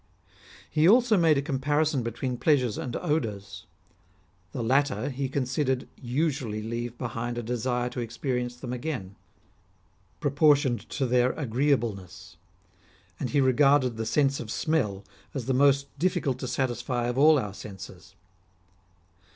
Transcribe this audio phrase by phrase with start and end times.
[0.67, 3.67] He also made a comparison between pleasures and odours.
[4.51, 9.15] The latter he considered usually leave behind a desire to experience them again,
[10.19, 12.37] proportioned to their agreeableness;
[13.19, 15.03] and he regarded the sense of smell
[15.35, 18.15] as the most difficult to satisfy of all our senses.